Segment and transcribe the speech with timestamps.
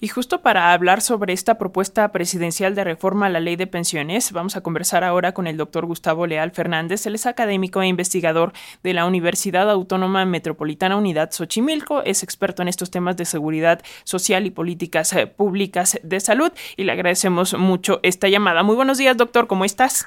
[0.00, 4.32] Y justo para hablar sobre esta propuesta presidencial de reforma a la ley de pensiones,
[4.32, 7.06] vamos a conversar ahora con el doctor Gustavo Leal Fernández.
[7.06, 12.02] Él es académico e investigador de la Universidad Autónoma Metropolitana Unidad Xochimilco.
[12.02, 16.52] Es experto en estos temas de seguridad social y políticas eh, públicas de salud.
[16.76, 18.62] Y le agradecemos mucho esta llamada.
[18.62, 19.46] Muy buenos días, doctor.
[19.46, 20.06] ¿Cómo estás?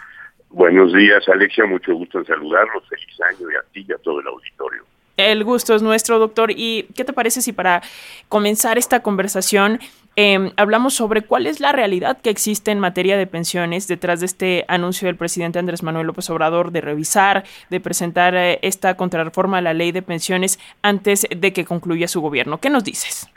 [0.50, 1.66] Buenos días, Alexia.
[1.66, 2.88] Mucho gusto en saludarlos.
[2.88, 4.84] Feliz año y a ti y a todo el auditorio.
[5.20, 6.50] El gusto es nuestro, doctor.
[6.56, 7.82] ¿Y qué te parece si para
[8.30, 9.80] comenzar esta conversación
[10.16, 14.28] em, hablamos sobre cuál es la realidad que existe en materia de pensiones detrás de
[14.28, 19.58] este anuncio del presidente Andrés Manuel López Obrador de revisar, de presentar eh, esta contrarreforma
[19.58, 22.60] a la ley de pensiones antes de que concluya su gobierno?
[22.60, 23.30] ¿Qué nos dices?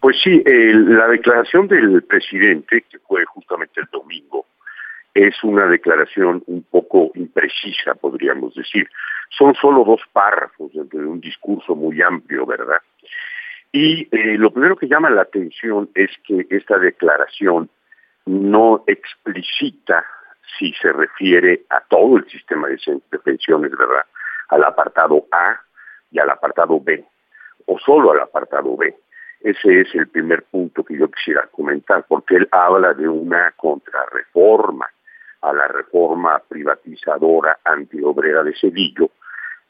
[0.00, 4.46] Pues sí, la declaración del presidente, que fue justamente el domingo,
[5.14, 8.88] es una declaración un poco imprecisa, podríamos decir.
[9.30, 12.78] Son solo dos párrafos dentro de un discurso muy amplio, ¿verdad?
[13.72, 17.68] Y eh, lo primero que llama la atención es que esta declaración
[18.24, 20.04] no explicita
[20.58, 24.04] si se refiere a todo el sistema de, pensiones, ¿verdad?
[24.48, 25.60] Al apartado A
[26.10, 27.04] y al apartado B,
[27.66, 28.94] o solo al apartado B.
[29.40, 34.88] Ese es el primer punto que yo quisiera comentar, porque él habla de una contrarreforma
[35.46, 39.06] a la reforma privatizadora antiobrera de Sevilla,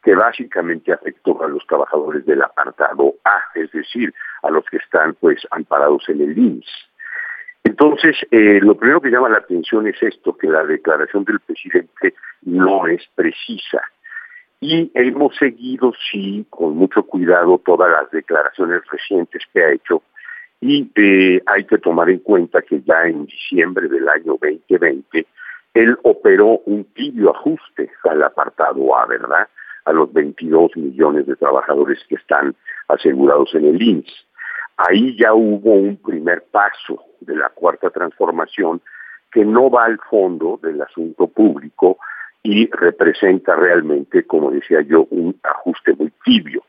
[0.03, 5.15] que básicamente afectó a los trabajadores del apartado A, es decir, a los que están
[5.15, 6.67] pues amparados en el INS.
[7.65, 12.15] Entonces, eh, lo primero que llama la atención es esto, que la declaración del presidente
[12.43, 13.83] no es precisa.
[14.61, 20.03] Y hemos seguido, sí, con mucho cuidado todas las declaraciones recientes que ha hecho
[20.61, 25.27] y eh, hay que tomar en cuenta que ya en diciembre del año 2020
[25.77, 29.47] él operó un tibio ajuste al apartado A, ¿verdad?
[29.85, 32.55] A los 22 millones de trabajadores que están
[32.89, 34.27] asegurados en el INS.
[34.79, 38.81] Ahí ya hubo un primer paso de la cuarta transformación
[39.31, 41.99] que no va al fondo del asunto público
[42.43, 46.63] y representa realmente, como decía yo, un ajuste muy tibio.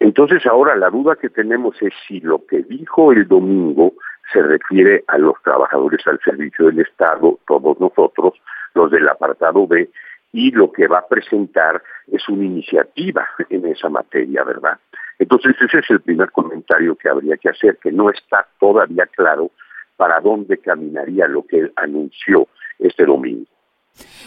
[0.00, 3.92] Entonces ahora la duda que tenemos es si lo que dijo el domingo
[4.32, 8.34] se refiere a los trabajadores al servicio del Estado, todos nosotros,
[8.74, 9.90] los del apartado B,
[10.32, 14.78] y lo que va a presentar es una iniciativa en esa materia, ¿verdad?
[15.18, 19.50] Entonces ese es el primer comentario que habría que hacer, que no está todavía claro
[19.96, 23.46] para dónde caminaría lo que él anunció este domingo.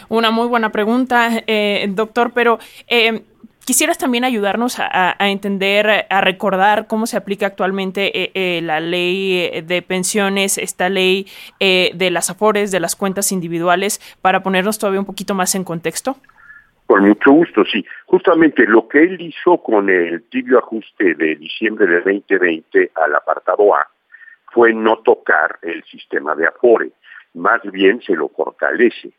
[0.08, 3.22] Una muy buena pregunta, eh, doctor, pero eh,
[3.66, 9.60] ¿Quisieras también ayudarnos a, entender, a recordar cómo se aplica actualmente eh, eh, la ley
[9.60, 11.26] de pensiones, esta ley
[11.58, 15.64] eh, de las afores, de las cuentas individuales, para ponernos todavía un poquito más en
[15.64, 16.14] contexto?
[16.86, 17.84] Con mucho gusto, sí.
[18.06, 23.74] Justamente lo que él hizo con el tibio ajuste de diciembre de 2020 al apartado
[23.74, 23.88] A
[24.52, 26.92] fue no tocar el sistema de afore,
[27.34, 29.10] más bien se lo fortalece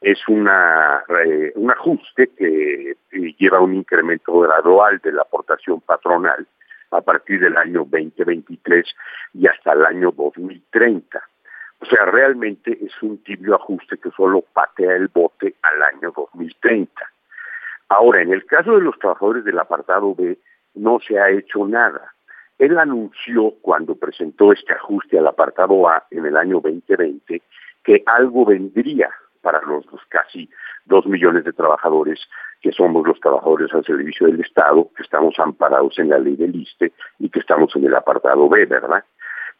[0.00, 6.46] es una, eh, un ajuste que eh, lleva un incremento gradual de la aportación patronal
[6.90, 8.86] a partir del año 2023
[9.34, 11.22] y hasta el año 2030.
[11.80, 16.92] O sea, realmente es un tibio ajuste que solo patea el bote al año 2030.
[17.88, 20.38] Ahora, en el caso de los trabajadores del apartado B,
[20.74, 22.12] no se ha hecho nada.
[22.58, 27.42] Él anunció cuando presentó este ajuste al apartado A en el año 2020
[27.84, 29.10] que algo vendría
[29.48, 30.46] para los, casi
[30.84, 32.20] dos millones de trabajadores
[32.60, 36.54] que somos los trabajadores al servicio del Estado, que estamos amparados en la ley del
[36.54, 39.02] ISTE y que estamos en el apartado B, ¿verdad?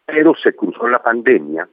[0.04, 1.66] Pero se cruzó la pandemia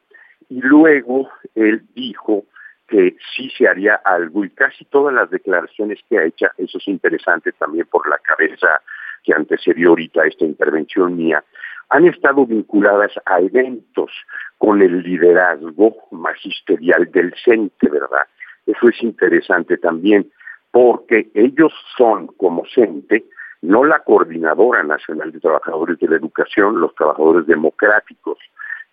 [0.47, 2.45] y luego él dijo
[2.87, 6.87] que sí se haría algo y casi todas las declaraciones que ha hecho, eso es
[6.87, 8.79] interesante también por la cabeza
[9.23, 11.43] que antecedió ahorita esta intervención mía,
[11.89, 14.11] han estado vinculadas a eventos
[14.57, 18.25] con el liderazgo magisterial del CENTE, ¿verdad?
[18.65, 20.31] Eso es interesante también,
[20.71, 23.25] porque ellos son, como CENTE,
[23.61, 28.37] no la Coordinadora Nacional de Trabajadores de la Educación, los trabajadores democráticos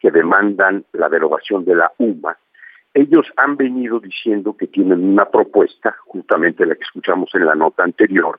[0.01, 2.37] que demandan la derogación de la UMA,
[2.95, 7.85] ellos han venido diciendo que tienen una propuesta, justamente la que escuchamos en la nota
[7.85, 8.39] anterior,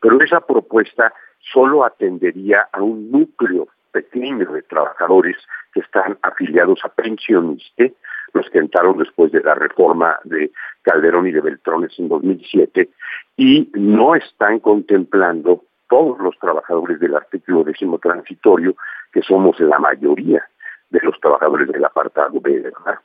[0.00, 1.14] pero esa propuesta
[1.52, 5.36] solo atendería a un núcleo pequeño de trabajadores
[5.72, 7.92] que están afiliados a pensionistas,
[8.32, 10.50] los que entraron después de la reforma de
[10.82, 12.88] Calderón y de Beltrones en 2007,
[13.36, 18.74] y no están contemplando todos los trabajadores del artículo décimo transitorio,
[19.12, 20.44] que somos la mayoría
[20.90, 23.00] de los trabajadores del apartado B, ¿verdad?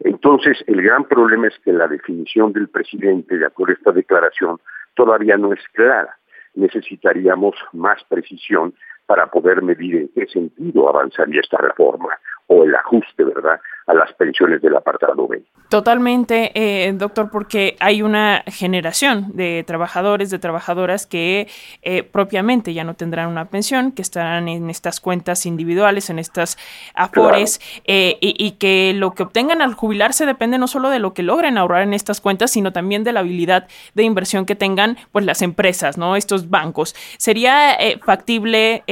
[0.00, 4.58] Entonces, el gran problema es que la definición del presidente, de acuerdo a esta declaración,
[4.94, 6.16] todavía no es clara.
[6.54, 8.74] Necesitaríamos más precisión
[9.06, 12.08] para poder medir en qué sentido avanzaría esta reforma
[12.46, 15.42] o el ajuste, ¿verdad?, a las pensiones del apartado B.
[15.68, 21.48] Totalmente, eh, doctor, porque hay una generación de trabajadores, de trabajadoras que
[21.82, 26.56] eh, propiamente ya no tendrán una pensión, que estarán en estas cuentas individuales, en estas
[26.94, 31.22] afores, eh, y, que lo que obtengan al jubilarse depende no solo de lo que
[31.22, 35.24] logren ahorrar en estas cuentas, sino también de la habilidad de inversión que tengan pues
[35.24, 36.14] las empresas, ¿no?
[36.14, 36.94] Estos bancos.
[37.18, 38.84] ¿Sería factible,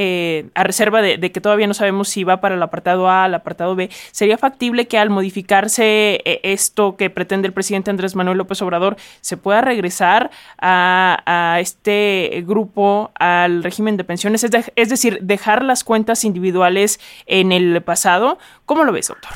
[0.53, 3.35] a reserva de, de, que todavía no sabemos si va para el apartado A, el
[3.35, 8.61] apartado B, sería factible que al modificarse esto que pretende el presidente Andrés Manuel López
[8.61, 15.83] Obrador se pueda regresar a, este grupo al régimen de pensiones, es, decir, dejar las
[15.83, 18.37] cuentas individuales en el pasado.
[18.65, 19.31] ¿Cómo lo ves, doctor?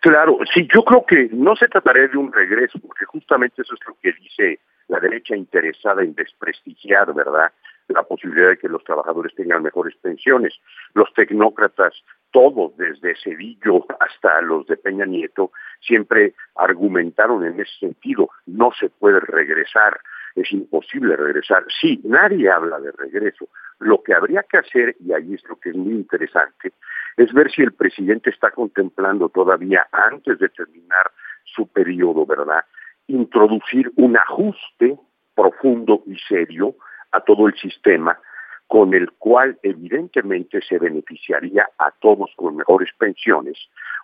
[0.00, 3.80] Claro, sí, yo creo que no se trataría de un regreso, porque justamente eso es
[3.86, 7.50] lo que dice la derecha interesada en desprestigiar, ¿verdad?
[7.88, 10.54] La posibilidad de que los trabajadores tengan mejores pensiones.
[10.94, 11.94] Los tecnócratas
[12.34, 18.90] todos, desde Cedillo hasta los de Peña Nieto, siempre argumentaron en ese sentido, no se
[18.90, 20.00] puede regresar,
[20.34, 21.64] es imposible regresar.
[21.80, 23.46] Sí, nadie habla de regreso.
[23.78, 26.72] Lo que habría que hacer, y ahí es lo que es muy interesante,
[27.16, 31.12] es ver si el presidente está contemplando todavía, antes de terminar
[31.44, 32.64] su periodo, ¿verdad?,
[33.06, 34.98] introducir un ajuste
[35.36, 36.74] profundo y serio
[37.12, 38.18] a todo el sistema
[38.66, 43.58] con el cual evidentemente se beneficiaría a todos con mejores pensiones,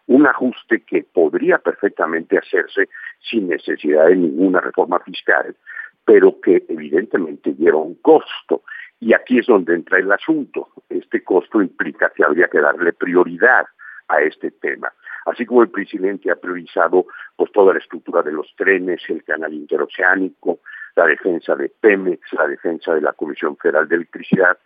[0.06, 2.88] un ajuste que podría perfectamente hacerse
[3.20, 5.56] sin necesidad de ninguna reforma fiscal,
[6.04, 8.62] pero que evidentemente lleva un costo.
[8.98, 10.68] Y aquí es donde entra el asunto.
[10.88, 13.66] Este costo implica que habría que darle prioridad
[14.08, 14.92] a este tema.
[15.26, 17.06] Así como el presidente ha priorizado
[17.36, 20.60] pues toda la estructura de los trenes, el canal interoceánico,
[20.96, 24.58] la defensa de Pemex, la defensa de la Comisión Federal de Electricidad,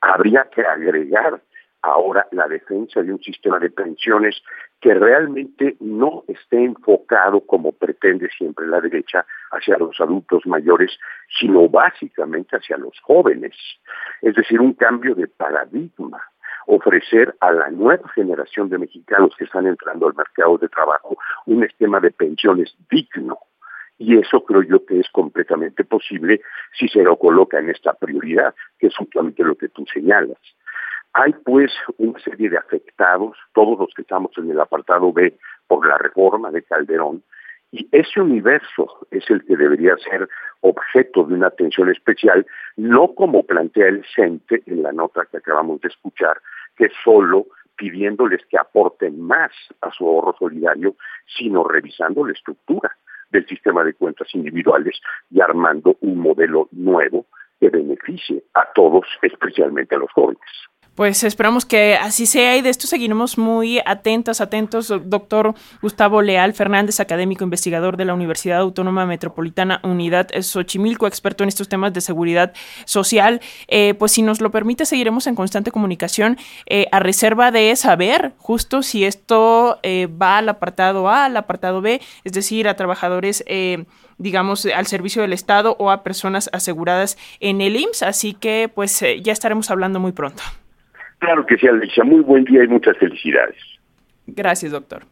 [0.00, 1.40] habría que agregar
[1.82, 4.42] ahora la defensa de un sistema de pensiones
[4.80, 10.98] que realmente no esté enfocado, como pretende siempre la derecha, hacia los adultos mayores,
[11.38, 13.54] sino básicamente hacia los jóvenes.
[14.22, 16.22] Es decir, un cambio de paradigma
[16.66, 21.16] ofrecer a la nueva generación de mexicanos que están entrando al mercado de trabajo
[21.46, 23.38] un esquema de pensiones digno,
[24.00, 26.40] y eso creo yo que es completamente posible
[26.72, 30.38] si se lo coloca en esta prioridad, que es justamente lo que tú señalas.
[31.12, 35.36] Hay pues una serie de afectados, todos los que estamos en el apartado B
[35.66, 37.22] por la reforma de Calderón,
[37.72, 40.26] y ese universo es el que debería ser
[40.62, 42.46] objeto de una atención especial,
[42.76, 46.40] no como plantea el CENTE en la nota que acabamos de escuchar,
[46.74, 50.96] que solo pidiéndoles que aporten más a su ahorro solidario,
[51.26, 52.96] sino revisando la estructura
[53.30, 55.00] del sistema de cuentas individuales
[55.30, 57.26] y armando un modelo nuevo
[57.60, 60.40] que beneficie a todos, especialmente a los jóvenes.
[61.00, 64.92] Pues esperamos que así sea y de esto seguiremos muy atentos, atentos.
[65.06, 71.48] Doctor Gustavo Leal Fernández, académico investigador de la Universidad Autónoma Metropolitana Unidad Xochimilco, experto en
[71.48, 72.52] estos temas de seguridad
[72.84, 73.40] social.
[73.68, 76.36] Eh, pues si nos lo permite, seguiremos en constante comunicación
[76.66, 81.80] eh, a reserva de saber justo si esto eh, va al apartado A, al apartado
[81.80, 83.42] B, es decir, a trabajadores
[84.18, 88.02] digamos, al servicio del Estado o a personas aseguradas en el IMSS.
[88.02, 90.42] Así que, pues, ya estaremos hablando muy pronto.
[91.20, 92.02] Claro que sí, Alicia.
[92.02, 93.56] Muy buen día y muchas felicidades.
[94.26, 95.04] Gracias, doctor.